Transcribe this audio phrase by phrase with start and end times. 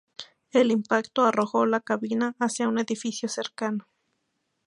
[0.51, 3.87] El impacto arrojó la cabina hacia un edificio cercano.